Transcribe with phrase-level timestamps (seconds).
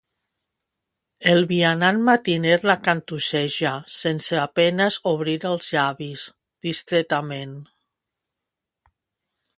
[1.33, 6.27] El vianant matiner la cantusseja sense a penes obrir els llavis,
[6.69, 7.55] distretament.